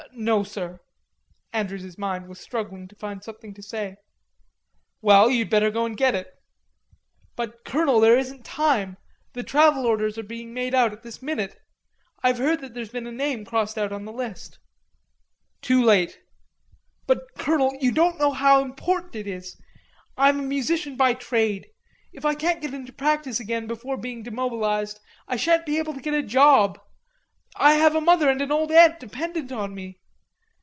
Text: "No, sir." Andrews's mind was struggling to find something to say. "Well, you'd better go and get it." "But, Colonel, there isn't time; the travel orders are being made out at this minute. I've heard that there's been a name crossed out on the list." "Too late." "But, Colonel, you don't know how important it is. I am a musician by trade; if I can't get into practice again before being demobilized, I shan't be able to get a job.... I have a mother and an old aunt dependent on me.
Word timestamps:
"No, 0.13 0.43
sir." 0.43 0.81
Andrews's 1.53 1.97
mind 1.97 2.27
was 2.27 2.37
struggling 2.37 2.85
to 2.89 2.95
find 2.97 3.23
something 3.23 3.53
to 3.53 3.63
say. 3.63 3.95
"Well, 5.01 5.31
you'd 5.31 5.49
better 5.49 5.71
go 5.71 5.85
and 5.85 5.95
get 5.95 6.15
it." 6.15 6.27
"But, 7.37 7.63
Colonel, 7.63 8.01
there 8.01 8.17
isn't 8.17 8.43
time; 8.43 8.97
the 9.33 9.41
travel 9.41 9.85
orders 9.85 10.17
are 10.17 10.23
being 10.23 10.53
made 10.53 10.75
out 10.75 10.91
at 10.91 11.03
this 11.03 11.21
minute. 11.21 11.57
I've 12.21 12.39
heard 12.39 12.59
that 12.59 12.73
there's 12.73 12.89
been 12.89 13.07
a 13.07 13.11
name 13.11 13.45
crossed 13.45 13.77
out 13.77 13.93
on 13.93 14.03
the 14.03 14.11
list." 14.11 14.59
"Too 15.61 15.81
late." 15.81 16.19
"But, 17.07 17.33
Colonel, 17.37 17.73
you 17.79 17.93
don't 17.93 18.19
know 18.19 18.31
how 18.33 18.61
important 18.61 19.15
it 19.15 19.27
is. 19.27 19.55
I 20.17 20.27
am 20.27 20.39
a 20.41 20.43
musician 20.43 20.97
by 20.97 21.13
trade; 21.13 21.69
if 22.11 22.25
I 22.25 22.35
can't 22.35 22.61
get 22.61 22.73
into 22.73 22.91
practice 22.91 23.39
again 23.39 23.65
before 23.65 23.95
being 23.97 24.23
demobilized, 24.23 24.99
I 25.25 25.37
shan't 25.37 25.65
be 25.65 25.77
able 25.77 25.93
to 25.93 26.01
get 26.01 26.13
a 26.13 26.21
job.... 26.23 26.79
I 27.55 27.73
have 27.75 27.95
a 27.95 28.01
mother 28.01 28.29
and 28.29 28.41
an 28.41 28.51
old 28.51 28.71
aunt 28.73 28.99
dependent 28.99 29.53
on 29.53 29.73
me. 29.75 29.97